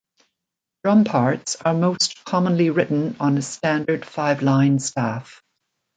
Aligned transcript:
Drum 0.83 1.03
parts 1.03 1.57
are 1.63 1.75
most 1.75 2.25
commonly 2.25 2.71
written 2.71 3.15
on 3.19 3.37
a 3.37 3.43
standard 3.43 4.03
five-line 4.03 4.79
staff. 4.79 5.43